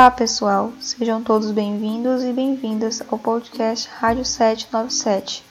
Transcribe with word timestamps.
Olá 0.00 0.10
pessoal, 0.10 0.72
sejam 0.80 1.22
todos 1.22 1.50
bem-vindos 1.50 2.24
e 2.24 2.32
bem-vindas 2.32 3.02
ao 3.10 3.18
podcast 3.18 3.86
Rádio 3.98 4.24
797. 4.24 5.44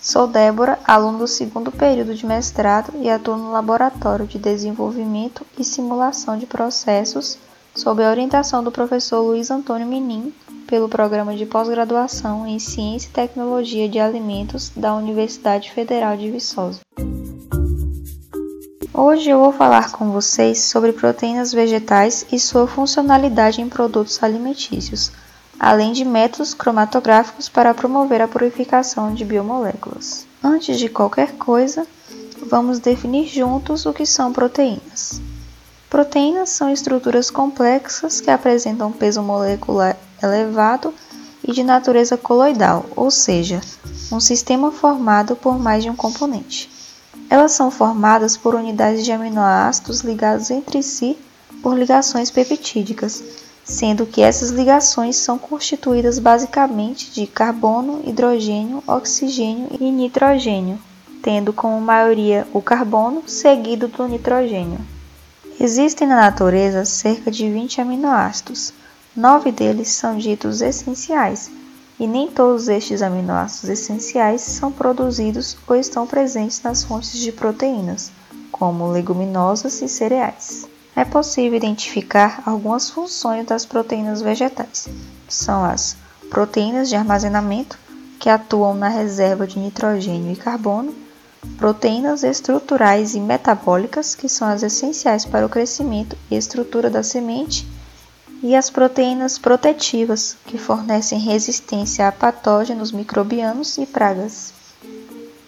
Sou 0.00 0.26
Débora, 0.26 0.78
aluna 0.86 1.18
do 1.18 1.28
segundo 1.28 1.70
período 1.70 2.14
de 2.14 2.24
mestrado 2.24 2.94
e 2.98 3.10
atuo 3.10 3.36
no 3.36 3.52
Laboratório 3.52 4.26
de 4.26 4.38
Desenvolvimento 4.38 5.44
e 5.58 5.62
Simulação 5.62 6.38
de 6.38 6.46
Processos, 6.46 7.36
sob 7.74 8.02
a 8.02 8.08
orientação 8.08 8.64
do 8.64 8.72
professor 8.72 9.20
Luiz 9.20 9.50
Antônio 9.50 9.86
Menin, 9.86 10.32
pelo 10.66 10.88
Programa 10.88 11.36
de 11.36 11.44
Pós-Graduação 11.44 12.46
em 12.46 12.58
Ciência 12.58 13.10
e 13.10 13.12
Tecnologia 13.12 13.86
de 13.86 13.98
Alimentos 13.98 14.72
da 14.74 14.94
Universidade 14.94 15.70
Federal 15.70 16.16
de 16.16 16.30
Viçosa. 16.30 16.80
Hoje 18.96 19.28
eu 19.28 19.40
vou 19.40 19.50
falar 19.50 19.90
com 19.90 20.12
vocês 20.12 20.60
sobre 20.60 20.92
proteínas 20.92 21.52
vegetais 21.52 22.24
e 22.30 22.38
sua 22.38 22.68
funcionalidade 22.68 23.60
em 23.60 23.68
produtos 23.68 24.22
alimentícios, 24.22 25.10
além 25.58 25.92
de 25.92 26.04
métodos 26.04 26.54
cromatográficos 26.54 27.48
para 27.48 27.74
promover 27.74 28.22
a 28.22 28.28
purificação 28.28 29.12
de 29.12 29.24
biomoléculas. 29.24 30.28
Antes 30.40 30.78
de 30.78 30.88
qualquer 30.88 31.32
coisa, 31.32 31.84
vamos 32.46 32.78
definir 32.78 33.26
juntos 33.26 33.84
o 33.84 33.92
que 33.92 34.06
são 34.06 34.32
proteínas. 34.32 35.20
Proteínas 35.90 36.50
são 36.50 36.70
estruturas 36.70 37.32
complexas 37.32 38.20
que 38.20 38.30
apresentam 38.30 38.92
peso 38.92 39.20
molecular 39.20 39.96
elevado 40.22 40.94
e 41.42 41.50
de 41.50 41.64
natureza 41.64 42.16
coloidal, 42.16 42.86
ou 42.94 43.10
seja, 43.10 43.60
um 44.12 44.20
sistema 44.20 44.70
formado 44.70 45.34
por 45.34 45.58
mais 45.58 45.82
de 45.82 45.90
um 45.90 45.96
componente. 45.96 46.73
Elas 47.34 47.50
são 47.50 47.68
formadas 47.68 48.36
por 48.36 48.54
unidades 48.54 49.04
de 49.04 49.10
aminoácidos 49.10 50.02
ligados 50.02 50.52
entre 50.52 50.80
si 50.84 51.18
por 51.60 51.76
ligações 51.76 52.30
peptídicas, 52.30 53.24
sendo 53.64 54.06
que 54.06 54.22
essas 54.22 54.50
ligações 54.50 55.16
são 55.16 55.36
constituídas 55.36 56.20
basicamente 56.20 57.10
de 57.10 57.26
carbono, 57.26 58.00
hidrogênio, 58.06 58.84
oxigênio 58.86 59.66
e 59.80 59.90
nitrogênio, 59.90 60.78
tendo 61.24 61.52
como 61.52 61.80
maioria 61.80 62.46
o 62.52 62.62
carbono 62.62 63.24
seguido 63.26 63.88
do 63.88 64.06
nitrogênio. 64.06 64.78
Existem 65.58 66.06
na 66.06 66.20
natureza 66.20 66.84
cerca 66.84 67.32
de 67.32 67.50
20 67.50 67.80
aminoácidos. 67.80 68.72
Nove 69.16 69.50
deles 69.50 69.88
são 69.88 70.16
ditos 70.16 70.60
essenciais, 70.60 71.50
e 71.98 72.06
nem 72.06 72.28
todos 72.28 72.68
estes 72.68 73.02
aminoácidos 73.02 73.70
essenciais 73.70 74.40
são 74.40 74.72
produzidos 74.72 75.56
ou 75.66 75.76
estão 75.76 76.06
presentes 76.06 76.62
nas 76.62 76.82
fontes 76.82 77.18
de 77.18 77.30
proteínas, 77.30 78.10
como 78.50 78.90
leguminosas 78.90 79.80
e 79.82 79.88
cereais. 79.88 80.66
É 80.96 81.04
possível 81.04 81.56
identificar 81.56 82.42
algumas 82.46 82.90
funções 82.90 83.46
das 83.46 83.66
proteínas 83.66 84.22
vegetais, 84.22 84.88
são 85.28 85.64
as 85.64 85.96
proteínas 86.30 86.88
de 86.88 86.96
armazenamento, 86.96 87.78
que 88.18 88.28
atuam 88.28 88.74
na 88.74 88.88
reserva 88.88 89.46
de 89.46 89.58
nitrogênio 89.58 90.32
e 90.32 90.36
carbono, 90.36 90.94
proteínas 91.58 92.22
estruturais 92.22 93.14
e 93.14 93.20
metabólicas, 93.20 94.14
que 94.14 94.28
são 94.28 94.48
as 94.48 94.62
essenciais 94.62 95.24
para 95.24 95.44
o 95.44 95.48
crescimento 95.48 96.16
e 96.30 96.36
estrutura 96.36 96.88
da 96.88 97.02
semente, 97.02 97.66
e 98.44 98.54
as 98.54 98.68
proteínas 98.68 99.38
protetivas, 99.38 100.36
que 100.44 100.58
fornecem 100.58 101.18
resistência 101.18 102.06
a 102.06 102.12
patógenos 102.12 102.92
microbianos 102.92 103.78
e 103.78 103.86
pragas. 103.86 104.52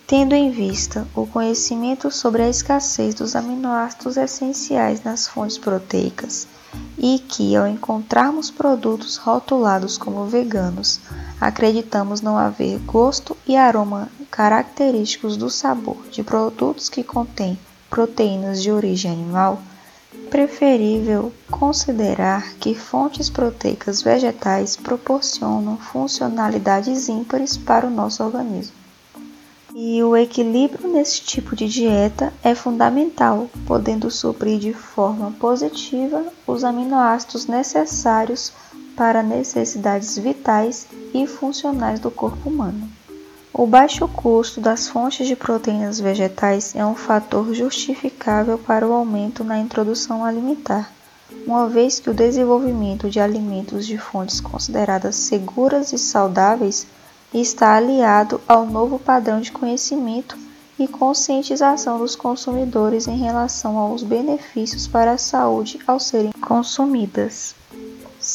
Tendo 0.07 0.35
em 0.35 0.51
vista 0.51 1.07
o 1.15 1.27
conhecimento 1.27 2.11
sobre 2.11 2.41
a 2.41 2.49
escassez 2.49 3.15
dos 3.15 3.37
aminoácidos 3.37 4.17
essenciais 4.17 5.05
nas 5.05 5.29
fontes 5.29 5.59
proteicas 5.59 6.49
e 6.97 7.19
que, 7.19 7.55
ao 7.55 7.67
encontrarmos 7.67 8.51
produtos 8.51 9.19
rotulados 9.19 9.99
como 9.99 10.25
veganos, 10.25 10.99
acreditamos 11.39 12.23
não 12.23 12.39
haver 12.39 12.79
gosto 12.79 13.37
e 13.47 13.59
aroma 13.59 14.09
característicos 14.31 15.37
do 15.37 15.51
sabor 15.51 15.99
de 16.11 16.23
produtos 16.23 16.89
que 16.89 17.05
contêm 17.05 17.59
proteínas 17.91 18.63
de 18.63 18.73
origem 18.73 19.13
animal, 19.13 19.61
preferível 20.27 21.33
considerar 21.51 22.55
que 22.55 22.75
fontes 22.75 23.31
proteicas 23.31 24.03
vegetais 24.03 24.77
proporcionam 24.77 25.77
funcionalidades 25.77 27.09
ímpares 27.09 27.57
para 27.57 27.87
o 27.87 27.91
nosso 27.91 28.23
organismo. 28.23 28.75
E 29.75 30.03
o 30.03 30.17
equilíbrio 30.17 30.89
nesse 30.89 31.21
tipo 31.21 31.55
de 31.55 31.69
dieta 31.69 32.33
é 32.43 32.55
fundamental, 32.55 33.51
podendo 33.67 34.11
suprir 34.11 34.59
de 34.59 34.73
forma 34.73 35.33
positiva 35.33 36.25
os 36.47 36.65
aminoácidos 36.65 37.47
necessários 37.47 38.53
para 38.97 39.23
necessidades 39.23 40.17
vitais 40.17 40.87
e 41.13 41.27
funcionais 41.27 42.01
do 42.01 42.11
corpo 42.11 42.49
humano. 42.49 42.91
O 43.59 43.67
baixo 43.67 44.07
custo 44.07 44.61
das 44.61 44.87
fontes 44.87 45.27
de 45.27 45.35
proteínas 45.35 45.99
vegetais 45.99 46.77
é 46.77 46.85
um 46.85 46.95
fator 46.95 47.55
justificável 47.55 48.59
para 48.59 48.87
o 48.87 48.93
aumento 48.93 49.43
na 49.43 49.59
introdução 49.59 50.23
alimentar, 50.23 50.93
uma 51.47 51.67
vez 51.67 51.99
que 51.99 52.11
o 52.11 52.15
desenvolvimento 52.15 53.09
de 53.09 53.19
alimentos 53.19 53.87
de 53.87 53.97
fontes 53.97 54.43
consideradas 54.43 55.17
seguras 55.17 55.91
e 55.95 55.97
saudáveis 55.97 56.87
está 57.33 57.75
aliado 57.75 58.43
ao 58.47 58.67
novo 58.67 58.99
padrão 58.99 59.41
de 59.41 59.51
conhecimento 59.51 60.37
e 60.79 60.87
conscientização 60.87 61.99
dos 61.99 62.15
consumidores 62.15 63.09
em 63.09 63.17
relação 63.17 63.79
aos 63.79 64.03
benefícios 64.03 64.87
para 64.87 65.13
a 65.13 65.19
saúde 65.19 65.79
ao 65.87 65.99
serem 65.99 66.33
consumidas. 66.43 67.55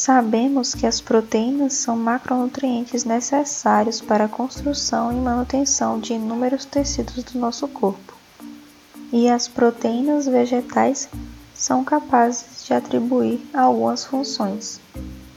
Sabemos 0.04 0.74
que 0.74 0.84
as 0.84 1.00
proteínas 1.00 1.74
são 1.74 1.96
macronutrientes 1.96 3.04
necessários 3.04 4.00
para 4.00 4.24
a 4.24 4.28
construção 4.28 5.12
e 5.12 5.14
manutenção 5.14 6.00
de 6.00 6.14
inúmeros 6.14 6.64
tecidos 6.64 7.22
do 7.22 7.38
nosso 7.38 7.68
corpo. 7.68 8.12
E 9.12 9.28
as 9.28 9.46
proteínas 9.46 10.26
vegetais 10.26 11.08
são 11.54 11.84
capazes 11.84 12.64
de 12.66 12.74
atribuir 12.74 13.48
algumas 13.54 14.04
funções. 14.04 14.80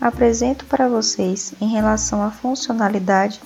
Apresento 0.01 0.65
para 0.65 0.89
vocês, 0.89 1.53
em 1.61 1.67
relação 1.67 2.23
à 2.23 2.31
funcionalidade, 2.31 3.39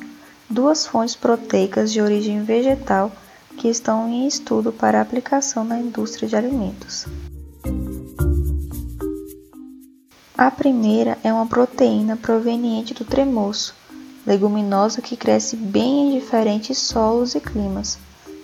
duas 0.50 0.88
fontes 0.88 1.18
proteicas 1.18 1.92
de 1.92 2.00
origem 2.00 2.44
vegetal 2.46 3.12
que 3.58 3.68
estão 3.68 4.08
em 4.08 4.26
estudo 4.26 4.72
para 4.72 5.02
aplicação 5.02 5.66
na 5.66 5.82
indústria 5.82 6.30
de 6.30 6.38
alimentos. 6.38 7.06
A 10.40 10.50
primeira 10.50 11.18
é 11.22 11.34
uma 11.34 11.46
proteína 11.46 12.16
proveniente 12.16 12.94
do 12.94 13.04
tremoço, 13.04 13.76
leguminosa 14.26 15.02
que 15.02 15.18
cresce 15.18 15.58
bem 15.58 16.16
em 16.16 16.18
diferentes 16.18 16.78
solos 16.78 17.36
e 17.36 17.42
climas, 17.42 17.98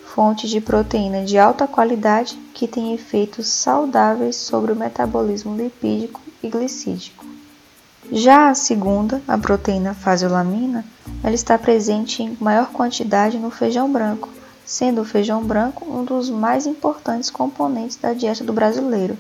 fonte 0.05 0.45
de 0.45 0.59
proteína 0.59 1.23
de 1.23 1.37
alta 1.37 1.65
qualidade 1.65 2.37
que 2.53 2.67
tem 2.67 2.93
efeitos 2.93 3.47
saudáveis 3.47 4.35
sobre 4.35 4.73
o 4.73 4.75
metabolismo 4.75 5.55
lipídico 5.55 6.19
e 6.43 6.49
glicídico. 6.49 7.25
Já 8.11 8.49
a 8.49 8.55
segunda, 8.55 9.21
a 9.25 9.37
proteína 9.37 9.93
faseolamina, 9.93 10.83
ela 11.23 11.33
está 11.33 11.57
presente 11.57 12.21
em 12.21 12.35
maior 12.41 12.73
quantidade 12.73 13.37
no 13.37 13.49
feijão 13.49 13.89
branco, 13.89 14.27
sendo 14.65 14.99
o 14.99 15.05
feijão 15.05 15.41
branco 15.41 15.89
um 15.89 16.03
dos 16.03 16.29
mais 16.29 16.65
importantes 16.65 17.29
componentes 17.29 17.95
da 17.95 18.11
dieta 18.11 18.43
do 18.43 18.51
brasileiro 18.51 19.17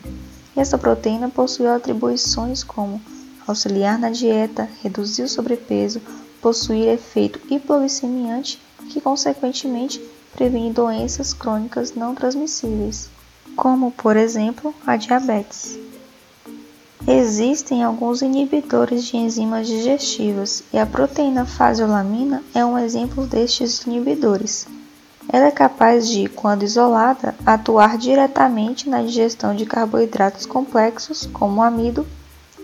essa 0.55 0.77
proteína 0.77 1.29
possui 1.29 1.67
atribuições 1.67 2.63
como 2.63 3.01
auxiliar 3.47 3.99
na 3.99 4.09
dieta, 4.09 4.69
reduzir 4.81 5.23
o 5.23 5.29
sobrepeso, 5.29 6.01
possuir 6.41 6.87
efeito 6.87 7.39
hipoglicemiante 7.49 8.59
que, 8.89 9.01
consequentemente, 9.01 10.01
previne 10.33 10.71
doenças 10.71 11.33
crônicas 11.33 11.93
não 11.93 12.13
transmissíveis, 12.13 13.09
como, 13.55 13.91
por 13.91 14.17
exemplo, 14.17 14.73
a 14.85 14.95
diabetes. 14.95 15.77
Existem 17.07 17.83
alguns 17.83 18.21
inibidores 18.21 19.05
de 19.05 19.17
enzimas 19.17 19.67
digestivas 19.67 20.63
e 20.73 20.77
a 20.77 20.85
proteína 20.85 21.45
faseolamina 21.45 22.43
é 22.53 22.65
um 22.65 22.79
exemplo 22.79 23.27
destes 23.27 23.81
inibidores. 23.81 24.67
Ela 25.27 25.47
é 25.47 25.51
capaz 25.51 26.07
de, 26.07 26.27
quando 26.29 26.63
isolada, 26.63 27.35
atuar 27.45 27.97
diretamente 27.97 28.87
na 28.87 29.01
digestão 29.01 29.55
de 29.55 29.65
carboidratos 29.65 30.45
complexos, 30.45 31.25
como 31.25 31.59
o 31.59 31.63
amido, 31.63 32.05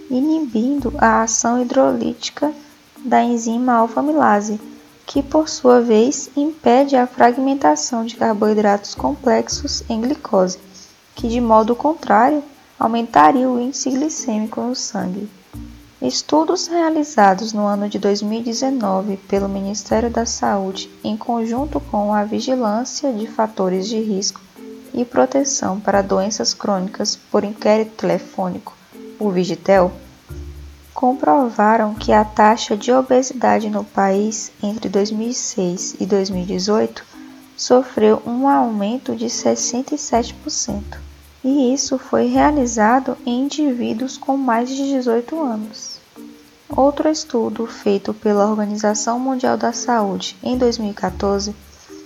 inibindo 0.09 0.93
a 0.97 1.23
ação 1.23 1.61
hidrolítica 1.61 2.53
da 3.03 3.23
enzima 3.23 3.73
alfa-amilase, 3.73 4.59
que 5.05 5.23
por 5.23 5.49
sua 5.49 5.81
vez 5.81 6.29
impede 6.37 6.95
a 6.95 7.07
fragmentação 7.07 8.05
de 8.05 8.15
carboidratos 8.15 8.95
complexos 8.95 9.83
em 9.89 9.99
glicose, 9.99 10.59
que 11.15 11.27
de 11.27 11.41
modo 11.41 11.75
contrário 11.75 12.43
aumentaria 12.79 13.49
o 13.49 13.59
índice 13.59 13.89
glicêmico 13.89 14.61
no 14.61 14.75
sangue. 14.75 15.29
Estudos 16.01 16.65
realizados 16.65 17.53
no 17.53 17.67
ano 17.67 17.87
de 17.87 17.99
2019 17.99 19.17
pelo 19.17 19.47
Ministério 19.47 20.09
da 20.09 20.25
Saúde, 20.25 20.89
em 21.03 21.15
conjunto 21.15 21.79
com 21.79 22.11
a 22.11 22.23
Vigilância 22.23 23.13
de 23.13 23.27
Fatores 23.27 23.87
de 23.87 23.99
Risco 23.99 24.41
e 24.95 25.05
Proteção 25.05 25.79
para 25.79 26.01
Doenças 26.01 26.55
Crônicas 26.55 27.15
por 27.15 27.43
Inquérito 27.43 27.91
Telefônico, 27.97 28.75
o 29.19 29.29
Vigitel, 29.29 29.91
comprovaram 30.91 31.93
que 31.93 32.11
a 32.11 32.25
taxa 32.25 32.75
de 32.75 32.91
obesidade 32.91 33.69
no 33.69 33.83
país 33.83 34.51
entre 34.63 34.89
2006 34.89 35.97
e 35.99 36.05
2018 36.07 37.05
sofreu 37.55 38.19
um 38.25 38.47
aumento 38.47 39.15
de 39.15 39.27
67%, 39.27 40.81
e 41.43 41.71
isso 41.71 41.99
foi 41.99 42.25
realizado 42.25 43.15
em 43.23 43.43
indivíduos 43.43 44.17
com 44.17 44.35
mais 44.35 44.67
de 44.67 44.77
18 44.77 45.39
anos. 45.39 45.90
Outro 46.75 47.09
estudo 47.09 47.67
feito 47.67 48.13
pela 48.13 48.47
Organização 48.47 49.19
Mundial 49.19 49.57
da 49.57 49.73
Saúde 49.73 50.37
em 50.41 50.57
2014 50.57 51.53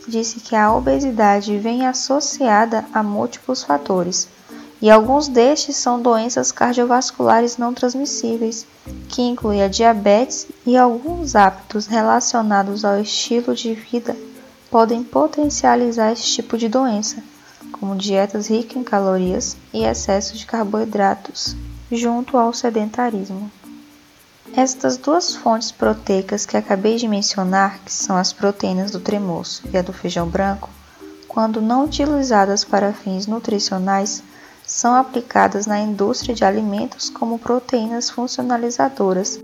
disse 0.07 0.39
que 0.39 0.55
a 0.55 0.73
obesidade 0.73 1.57
vem 1.59 1.85
associada 1.85 2.83
a 2.91 3.03
múltiplos 3.03 3.63
fatores, 3.63 4.27
e 4.81 4.89
alguns 4.89 5.27
destes 5.27 5.75
são 5.75 6.01
doenças 6.01 6.51
cardiovasculares 6.51 7.57
não 7.57 7.73
transmissíveis, 7.73 8.65
que 9.07 9.21
incluem 9.21 9.61
a 9.61 9.67
diabetes 9.67 10.47
e 10.65 10.75
alguns 10.75 11.35
hábitos 11.35 11.85
relacionados 11.85 12.83
ao 12.83 12.99
estilo 12.99 13.53
de 13.53 13.73
vida 13.73 14.15
podem 14.71 15.03
potencializar 15.03 16.11
esse 16.11 16.23
tipo 16.23 16.57
de 16.57 16.67
doença, 16.67 17.23
como 17.71 17.95
dietas 17.95 18.47
ricas 18.47 18.77
em 18.77 18.83
calorias 18.83 19.55
e 19.71 19.83
excesso 19.83 20.35
de 20.35 20.45
carboidratos, 20.45 21.55
junto 21.91 22.35
ao 22.37 22.51
sedentarismo. 22.51 23.49
Estas 24.53 24.97
duas 24.97 25.35
fontes 25.35 25.71
proteicas 25.71 26.45
que 26.45 26.55
acabei 26.55 26.97
de 26.97 27.07
mencionar, 27.07 27.79
que 27.83 27.91
são 27.91 28.15
as 28.15 28.31
proteínas 28.31 28.91
do 28.91 28.99
tremoço 28.99 29.63
e 29.73 29.77
a 29.77 29.81
do 29.81 29.91
feijão 29.91 30.27
branco, 30.27 30.69
quando 31.27 31.61
não 31.61 31.83
utilizadas 31.83 32.63
para 32.63 32.93
fins 32.93 33.27
nutricionais, 33.27 34.23
são 34.65 34.95
aplicadas 34.95 35.65
na 35.65 35.79
indústria 35.79 36.33
de 36.33 36.45
alimentos 36.45 37.09
como 37.09 37.37
proteínas 37.37 38.09
funcionalizadoras, 38.09 39.39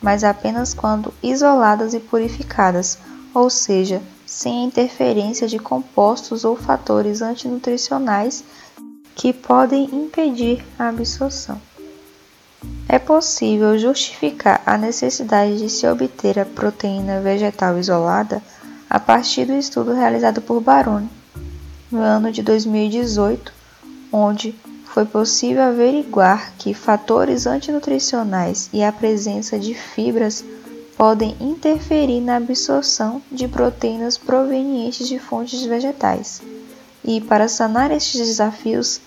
mas 0.00 0.22
apenas 0.22 0.72
quando 0.72 1.12
isoladas 1.22 1.92
e 1.94 2.00
purificadas, 2.00 2.98
ou 3.34 3.50
seja, 3.50 4.00
sem 4.26 4.64
interferência 4.64 5.48
de 5.48 5.58
compostos 5.58 6.44
ou 6.44 6.54
fatores 6.54 7.20
antinutricionais 7.20 8.44
que 9.14 9.32
podem 9.32 9.84
impedir 9.92 10.64
a 10.78 10.88
absorção. 10.88 11.60
É 12.86 12.98
possível 12.98 13.78
justificar 13.78 14.62
a 14.66 14.76
necessidade 14.76 15.58
de 15.58 15.70
se 15.70 15.86
obter 15.86 16.38
a 16.38 16.44
proteína 16.44 17.18
vegetal 17.20 17.78
isolada 17.78 18.42
a 18.90 19.00
partir 19.00 19.46
do 19.46 19.54
estudo 19.54 19.94
realizado 19.94 20.42
por 20.42 20.60
Baroni 20.60 21.08
no 21.90 22.00
ano 22.00 22.30
de 22.30 22.42
2018, 22.42 23.52
onde 24.12 24.54
foi 24.84 25.06
possível 25.06 25.62
averiguar 25.62 26.52
que 26.58 26.74
fatores 26.74 27.46
antinutricionais 27.46 28.68
e 28.72 28.84
a 28.84 28.92
presença 28.92 29.58
de 29.58 29.74
fibras 29.74 30.44
podem 30.96 31.34
interferir 31.40 32.20
na 32.20 32.36
absorção 32.36 33.22
de 33.32 33.48
proteínas 33.48 34.18
provenientes 34.18 35.08
de 35.08 35.18
fontes 35.18 35.64
vegetais. 35.64 36.42
E 37.02 37.20
para 37.20 37.48
sanar 37.48 37.90
estes 37.90 38.26
desafios, 38.26 39.00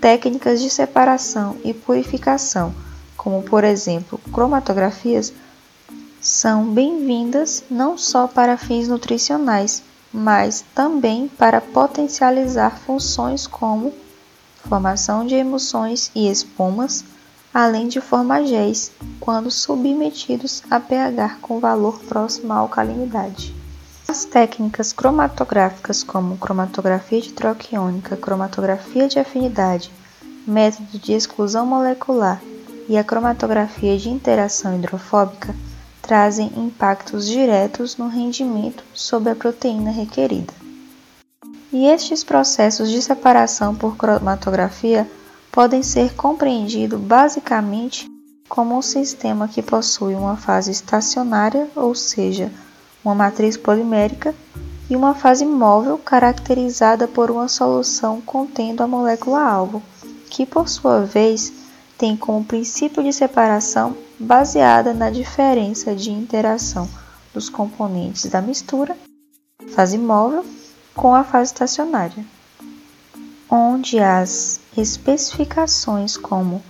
técnicas 0.00 0.60
de 0.60 0.68
separação 0.68 1.56
e 1.64 1.72
purificação 1.72 2.74
como 3.20 3.42
por 3.42 3.64
exemplo 3.64 4.18
cromatografias, 4.32 5.30
são 6.22 6.64
bem-vindas 6.72 7.62
não 7.70 7.98
só 7.98 8.26
para 8.26 8.56
fins 8.56 8.88
nutricionais, 8.88 9.82
mas 10.10 10.64
também 10.74 11.28
para 11.28 11.60
potencializar 11.60 12.78
funções 12.78 13.46
como 13.46 13.92
formação 14.66 15.26
de 15.26 15.34
emulsões 15.34 16.10
e 16.14 16.30
espumas, 16.30 17.04
além 17.52 17.88
de 17.88 18.00
formagéis, 18.00 18.90
quando 19.20 19.50
submetidos 19.50 20.62
a 20.70 20.80
pH 20.80 21.36
com 21.42 21.60
valor 21.60 21.98
próximo 22.00 22.54
à 22.54 22.56
alcalinidade. 22.56 23.54
As 24.08 24.24
técnicas 24.24 24.94
cromatográficas 24.94 26.02
como 26.02 26.38
cromatografia 26.38 27.20
de 27.20 27.34
troca 27.34 27.66
iônica, 27.70 28.16
cromatografia 28.16 29.06
de 29.06 29.18
afinidade, 29.18 29.92
método 30.46 30.98
de 30.98 31.12
exclusão 31.12 31.66
molecular 31.66 32.40
e 32.90 32.98
a 32.98 33.04
cromatografia 33.04 33.96
de 33.96 34.10
interação 34.10 34.74
hidrofóbica 34.74 35.54
trazem 36.02 36.50
impactos 36.56 37.24
diretos 37.24 37.96
no 37.96 38.08
rendimento 38.08 38.82
sobre 38.92 39.30
a 39.30 39.36
proteína 39.36 39.92
requerida. 39.92 40.52
E 41.72 41.86
estes 41.86 42.24
processos 42.24 42.90
de 42.90 43.00
separação 43.00 43.76
por 43.76 43.96
cromatografia 43.96 45.08
podem 45.52 45.84
ser 45.84 46.14
compreendidos 46.14 46.98
basicamente 46.98 48.10
como 48.48 48.76
um 48.76 48.82
sistema 48.82 49.46
que 49.46 49.62
possui 49.62 50.16
uma 50.16 50.36
fase 50.36 50.72
estacionária, 50.72 51.68
ou 51.76 51.94
seja, 51.94 52.50
uma 53.04 53.14
matriz 53.14 53.56
polimérica, 53.56 54.34
e 54.90 54.96
uma 54.96 55.14
fase 55.14 55.46
móvel 55.46 55.96
caracterizada 55.96 57.06
por 57.06 57.30
uma 57.30 57.46
solução 57.46 58.20
contendo 58.20 58.82
a 58.82 58.88
molécula-alvo, 58.88 59.80
que 60.28 60.44
por 60.44 60.68
sua 60.68 61.02
vez 61.02 61.59
tem 62.00 62.16
como 62.16 62.42
princípio 62.42 63.02
de 63.02 63.12
separação 63.12 63.94
baseada 64.18 64.94
na 64.94 65.10
diferença 65.10 65.94
de 65.94 66.10
interação 66.10 66.88
dos 67.34 67.50
componentes 67.50 68.24
da 68.24 68.40
mistura, 68.40 68.96
fase 69.74 69.98
móvel, 69.98 70.42
com 70.94 71.14
a 71.14 71.22
fase 71.22 71.52
estacionária, 71.52 72.24
onde 73.50 73.98
as 73.98 74.60
especificações 74.74 76.16
como 76.16 76.62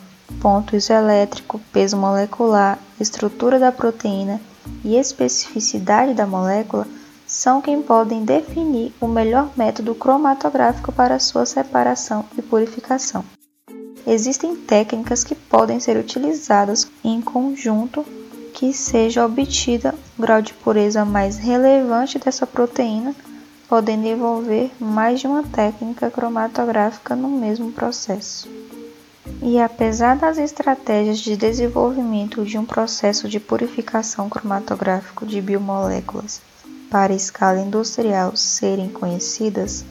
ponto 0.42 0.74
isoelétrico, 0.74 1.60
peso 1.72 1.96
molecular, 1.96 2.76
estrutura 2.98 3.60
da 3.60 3.70
proteína 3.70 4.40
e 4.82 4.96
especificidade 4.96 6.12
da 6.12 6.26
molécula 6.26 6.88
são 7.24 7.62
quem 7.62 7.80
podem 7.80 8.24
definir 8.24 8.92
o 9.00 9.06
melhor 9.06 9.48
método 9.56 9.94
cromatográfico 9.94 10.90
para 10.90 11.20
sua 11.20 11.46
separação 11.46 12.24
e 12.36 12.42
purificação. 12.42 13.24
Existem 14.06 14.56
técnicas 14.56 15.22
que 15.22 15.34
podem 15.34 15.78
ser 15.78 15.96
utilizadas 15.96 16.90
em 17.04 17.20
conjunto 17.20 18.04
que 18.54 18.72
seja 18.72 19.24
obtida 19.24 19.94
o 20.18 20.22
grau 20.22 20.42
de 20.42 20.52
pureza 20.52 21.04
mais 21.04 21.38
relevante 21.38 22.18
dessa 22.18 22.46
proteína, 22.46 23.14
podendo 23.68 24.06
envolver 24.06 24.70
mais 24.80 25.20
de 25.20 25.26
uma 25.26 25.42
técnica 25.42 26.10
cromatográfica 26.10 27.14
no 27.14 27.28
mesmo 27.28 27.72
processo. 27.72 28.48
E 29.42 29.58
apesar 29.58 30.16
das 30.16 30.38
estratégias 30.38 31.18
de 31.18 31.36
desenvolvimento 31.36 32.44
de 32.44 32.58
um 32.58 32.64
processo 32.64 33.28
de 33.28 33.38
purificação 33.38 34.28
cromatográfico 34.28 35.24
de 35.24 35.40
biomoléculas 35.40 36.40
para 36.90 37.14
escala 37.14 37.60
industrial 37.60 38.36
serem 38.36 38.88
conhecidas, 38.88 39.84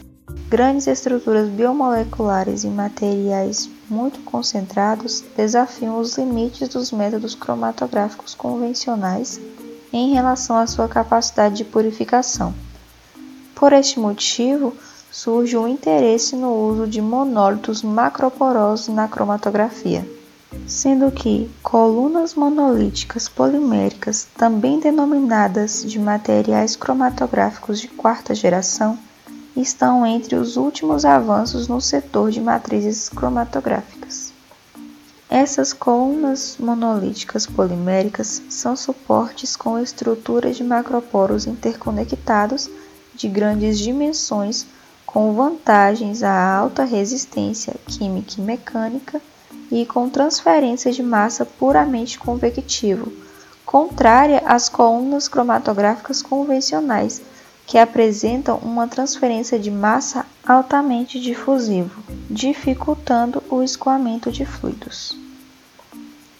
Grandes 0.48 0.88
estruturas 0.88 1.50
biomoleculares 1.50 2.64
e 2.64 2.68
materiais 2.68 3.70
muito 3.90 4.20
concentrados 4.22 5.24
desafiam 5.36 6.00
os 6.00 6.18
limites 6.18 6.70
dos 6.70 6.92
métodos 6.92 7.36
cromatográficos 7.36 8.36
convencionais 8.36 9.40
em 9.92 10.14
relação 10.14 10.58
à 10.58 10.68
sua 10.68 10.88
capacidade 10.88 11.56
de 11.56 11.66
purificação. 11.66 12.54
Por 13.56 13.74
este 13.74 14.00
motivo, 14.00 14.74
surge 15.12 15.58
o 15.58 15.68
interesse 15.68 16.36
no 16.36 16.54
uso 16.54 16.88
de 16.88 17.02
monólitos 17.02 17.82
macroporosos 17.82 18.94
na 18.94 19.08
cromatografia, 19.08 20.08
sendo 20.68 21.12
que 21.12 21.50
colunas 21.64 22.36
monolíticas 22.36 23.28
poliméricas, 23.28 24.28
também 24.38 24.80
denominadas 24.80 25.84
de 25.84 26.00
materiais 26.00 26.76
cromatográficos 26.76 27.80
de 27.80 27.88
quarta 27.88 28.36
geração, 28.36 28.98
estão 29.62 30.06
entre 30.06 30.36
os 30.36 30.58
últimos 30.58 31.06
avanços 31.06 31.68
no 31.68 31.82
setor 31.82 32.32
de 32.32 32.40
matrizes 32.40 33.10
cromatográficas. 33.10 34.34
Essas 35.30 35.74
colunas 35.74 36.58
monolíticas 36.60 37.46
poliméricas 37.46 38.42
são 38.50 38.76
suportes 38.76 39.56
com 39.56 39.78
estruturas 39.78 40.58
de 40.58 40.64
macroporos 40.64 41.46
interconectados 41.46 42.70
de 43.14 43.28
grandes 43.28 43.78
dimensões 43.78 44.66
com 45.06 45.34
vantagens 45.34 46.24
à 46.24 46.56
alta 46.56 46.84
resistência 46.84 47.76
química 47.88 48.36
e 48.38 48.42
mecânica 48.42 49.22
e 49.72 49.86
com 49.86 50.10
transferência 50.10 50.92
de 50.92 51.04
massa 51.04 51.46
puramente 51.46 52.18
convectivo, 52.18 53.12
contrária 53.66 54.42
às 54.46 54.68
colunas 54.68 55.28
cromatográficas 55.28 56.22
convencionais, 56.22 57.22
que 57.70 57.78
apresentam 57.78 58.58
uma 58.64 58.88
transferência 58.88 59.60
de 59.60 59.70
massa 59.70 60.26
altamente 60.44 61.20
difusivo, 61.20 62.02
dificultando 62.28 63.44
o 63.48 63.62
escoamento 63.62 64.32
de 64.32 64.44
fluidos. 64.44 65.16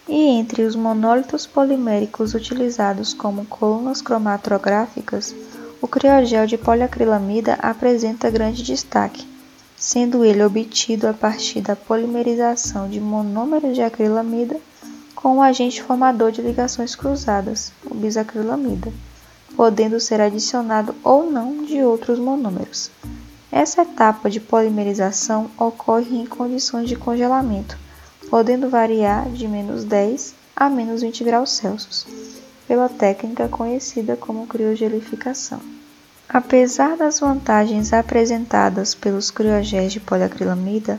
E 0.08 0.26
entre 0.26 0.64
os 0.64 0.76
monólitos 0.76 1.46
poliméricos 1.46 2.34
utilizados 2.34 3.14
como 3.14 3.46
colunas 3.46 4.02
cromatográficas, 4.02 5.36
o 5.80 5.88
criogel 5.88 6.48
de 6.48 6.58
poliacrilamida 6.58 7.60
apresenta 7.62 8.32
grande 8.32 8.64
destaque, 8.64 9.24
sendo 9.78 10.26
ele 10.26 10.44
obtido 10.44 11.08
a 11.08 11.14
partir 11.14 11.62
da 11.62 11.76
polimerização 11.76 12.90
de 12.90 13.00
monômeros 13.00 13.76
de 13.76 13.84
acrilamida 13.84 14.60
com 15.14 15.38
o 15.38 15.44
agente 15.44 15.80
formador 15.84 16.32
de 16.32 16.42
ligações 16.42 16.96
cruzadas, 16.96 17.72
o 17.86 17.94
bisacrilamida, 17.94 18.92
podendo 19.60 20.00
ser 20.00 20.22
adicionado 20.22 20.96
ou 21.04 21.30
não 21.30 21.66
de 21.66 21.84
outros 21.84 22.18
monômeros. 22.18 22.90
Essa 23.52 23.82
etapa 23.82 24.30
de 24.30 24.40
polimerização 24.40 25.52
ocorre 25.60 26.16
em 26.16 26.26
condições 26.26 26.88
de 26.88 26.96
congelamento, 26.96 27.78
podendo 28.30 28.70
variar 28.70 29.30
de 29.30 29.50
menos 29.50 29.84
10 29.84 30.34
a 30.56 30.70
menos 30.70 31.02
20 31.02 31.26
graus 31.26 31.52
Celsius, 31.52 32.08
pela 32.70 32.88
técnica 32.88 33.50
conhecida 33.50 34.16
como 34.16 34.48
criogelificação. 34.48 35.60
Apesar 36.30 36.96
das 36.96 37.20
vantagens 37.20 37.92
apresentadas 37.92 38.96
pelos 38.96 39.30
criogéis 39.30 39.92
de 39.92 40.00
poliacrilamida, 40.00 40.98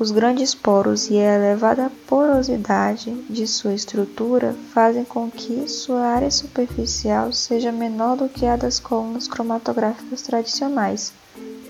os 0.00 0.10
grandes 0.10 0.54
poros 0.54 1.10
e 1.10 1.18
a 1.18 1.36
elevada 1.36 1.92
porosidade 2.06 3.12
de 3.28 3.46
sua 3.46 3.74
estrutura 3.74 4.56
fazem 4.72 5.04
com 5.04 5.30
que 5.30 5.68
sua 5.68 6.00
área 6.00 6.30
superficial 6.30 7.30
seja 7.34 7.70
menor 7.70 8.16
do 8.16 8.26
que 8.26 8.46
a 8.46 8.56
das 8.56 8.80
colunas 8.80 9.28
cromatográficas 9.28 10.22
tradicionais, 10.22 11.12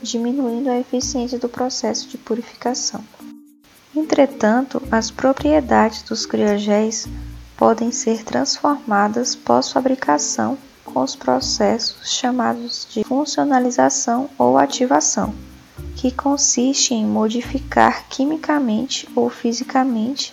diminuindo 0.00 0.70
a 0.70 0.78
eficiência 0.78 1.40
do 1.40 1.49
processo 1.49 2.08
de 2.08 2.16
purificação. 2.16 3.02
Entretanto, 3.96 4.80
as 4.92 5.10
propriedades 5.10 6.02
dos 6.02 6.25
criogéis 6.25 7.08
podem 7.56 7.90
ser 7.90 8.22
transformadas 8.22 9.34
pós-fabricação 9.34 10.56
com 10.84 11.02
os 11.02 11.16
processos 11.16 12.08
chamados 12.08 12.87
de 12.88 13.02
funcionalização 13.02 14.30
ou 14.38 14.56
ativação, 14.56 15.34
que 16.00 16.11
consiste 16.11 16.95
em 16.95 17.04
modificar 17.04 18.09
quimicamente 18.09 19.07
ou 19.14 19.28
fisicamente 19.28 20.33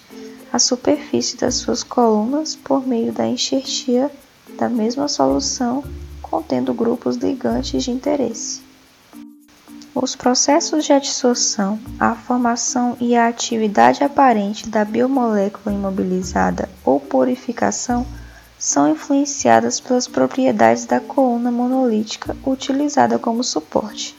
a 0.52 0.58
superfície 0.58 1.36
das 1.36 1.56
suas 1.56 1.84
colunas 1.84 2.56
por 2.56 2.88
meio 2.88 3.12
da 3.12 3.28
enxertia 3.28 4.10
da 4.58 4.70
mesma 4.70 5.10
solução 5.10 5.84
contendo 6.22 6.74
grupos 6.74 7.18
ligantes 7.18 7.84
de 7.84 7.92
interesse. 7.92 8.62
Os 9.94 10.16
processos 10.16 10.86
de 10.86 10.94
adsorção, 10.94 11.78
a 12.00 12.16
formação 12.16 12.96
e 13.02 13.18
a 13.18 13.28
atividade 13.28 14.06
aparente 14.06 14.70
da 14.70 14.86
biomolécula 14.86 15.76
imobilizada 15.76 16.70
ou 16.86 16.98
purificação 16.98 18.08
são 18.58 18.90
influenciadas 18.90 19.82
pelas 19.82 20.08
propriedades 20.08 20.86
da 20.86 21.02
coluna 21.02 21.52
monolítica 21.52 22.38
utilizada 22.46 23.20
como 23.20 23.44
suporte. 23.44 24.16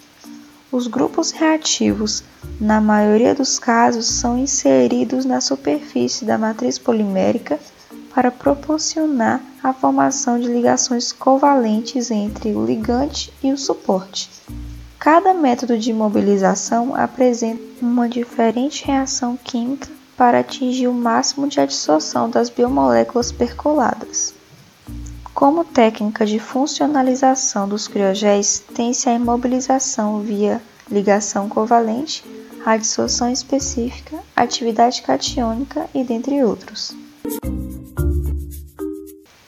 Os 0.70 0.86
grupos 0.86 1.30
reativos, 1.30 2.22
na 2.60 2.78
maioria 2.78 3.34
dos 3.34 3.58
casos, 3.58 4.04
são 4.04 4.36
inseridos 4.36 5.24
na 5.24 5.40
superfície 5.40 6.26
da 6.26 6.36
matriz 6.36 6.78
polimérica 6.78 7.58
para 8.14 8.30
proporcionar 8.30 9.40
a 9.62 9.72
formação 9.72 10.38
de 10.38 10.46
ligações 10.46 11.10
covalentes 11.10 12.10
entre 12.10 12.50
o 12.50 12.66
ligante 12.66 13.32
e 13.42 13.50
o 13.50 13.56
suporte. 13.56 14.28
Cada 14.98 15.32
método 15.32 15.78
de 15.78 15.90
imobilização 15.90 16.94
apresenta 16.94 17.62
uma 17.80 18.06
diferente 18.06 18.84
reação 18.84 19.38
química 19.42 19.88
para 20.18 20.40
atingir 20.40 20.86
o 20.88 20.92
máximo 20.92 21.48
de 21.48 21.60
adsorção 21.60 22.28
das 22.28 22.50
biomoléculas 22.50 23.32
percoladas. 23.32 24.34
Como 25.38 25.64
técnica 25.64 26.26
de 26.26 26.40
funcionalização 26.40 27.68
dos 27.68 27.86
criogéis, 27.86 28.60
tem-se 28.74 29.08
a 29.08 29.14
imobilização 29.14 30.20
via 30.20 30.60
ligação 30.90 31.48
covalente, 31.48 32.24
a 32.66 32.72
adsorção 32.72 33.30
específica, 33.30 34.18
atividade 34.34 35.00
catiônica 35.00 35.88
e 35.94 36.02
dentre 36.02 36.42
outros. 36.42 36.92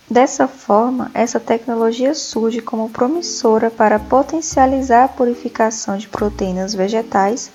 Dessa 0.09 0.47
forma, 0.47 1.11
essa 1.13 1.41
tecnologia 1.41 2.15
surge 2.15 2.63
como 2.63 2.89
promissora 2.89 3.69
para 3.69 3.99
potencializar 3.99 5.07
a 5.07 5.09
purificação 5.09 5.99
de 5.99 6.07
proteínas 6.07 6.73
vegetais, 6.73 7.51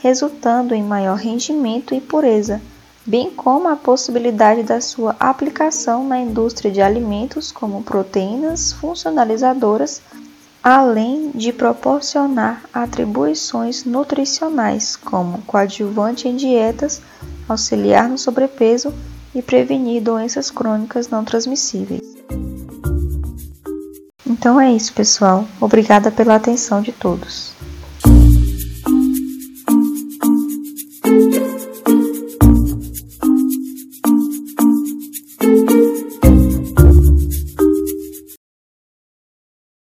resultando 0.00 0.72
em 0.72 0.84
maior 0.84 1.16
rendimento 1.16 1.96
e 1.96 2.00
pureza, 2.00 2.62
bem 3.04 3.30
como 3.30 3.68
a 3.68 3.76
possibilidade 3.76 4.62
da 4.62 4.80
sua 4.80 5.16
aplicação 5.18 6.06
na 6.06 6.18
indústria 6.18 6.70
de 6.70 6.80
alimentos 6.80 7.50
como 7.50 7.82
proteínas 7.82 8.72
funcionalizadoras, 8.72 10.00
além 10.62 11.32
de 11.34 11.52
proporcionar 11.52 12.62
atribuições 12.72 13.84
nutricionais 13.84 14.94
como 14.94 15.42
coadjuvante 15.42 16.28
em 16.28 16.36
dietas, 16.36 17.02
auxiliar 17.48 18.08
no 18.08 18.16
sobrepeso 18.16 18.94
e 19.34 19.42
prevenir 19.42 20.02
doenças 20.02 20.50
crônicas 20.50 21.08
não 21.08 21.24
transmissíveis. 21.24 22.02
Então 24.24 24.60
é 24.60 24.72
isso, 24.72 24.92
pessoal. 24.92 25.46
Obrigada 25.60 26.10
pela 26.10 26.36
atenção 26.36 26.80
de 26.80 26.92
todos. 26.92 27.52